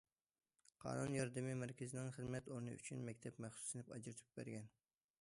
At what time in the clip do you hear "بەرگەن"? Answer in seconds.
4.41-4.71